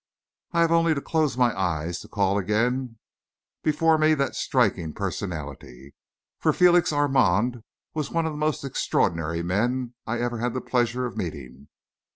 [0.51, 2.97] I have only to close my eyes to call again
[3.61, 5.93] before me that striking personality,
[6.39, 7.61] for Felix Armand
[7.93, 11.67] was one of the most extraordinary men I ever had the pleasure of meeting.